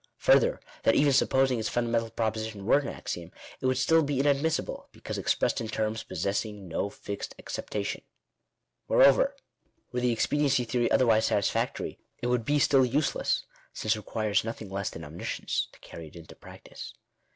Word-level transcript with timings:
Further, 0.17 0.59
that 0.81 0.95
even 0.95 1.13
supposing 1.13 1.59
its 1.59 1.69
fundamental 1.69 2.09
proposition 2.09 2.65
were 2.65 2.79
an 2.79 2.87
axiom, 2.87 3.31
it 3.59 3.67
would 3.67 3.77
still 3.77 4.01
be 4.01 4.19
inadmissible, 4.19 4.89
because 4.91 5.19
expressed 5.19 5.61
in 5.61 5.67
terms 5.67 6.01
possessing 6.01 6.67
no 6.67 6.89
fixed 6.89 7.35
acceptation. 7.37 8.01
Moreover, 8.89 9.35
were 9.91 9.99
the 10.01 10.11
expediency 10.11 10.63
theory 10.63 10.89
otherwise 10.89 11.25
satisfactory, 11.25 11.99
it 12.19 12.25
would 12.33 12.45
be 12.45 12.57
still 12.57 12.83
useless; 12.83 13.45
since 13.73 13.95
it 13.95 13.99
requires 13.99 14.43
nothing 14.43 14.71
less 14.71 14.89
than 14.89 15.03
omniscience 15.03 15.67
to 15.71 15.79
carry 15.81 16.07
it 16.07 16.15
into 16.15 16.35
practice. 16.35 16.95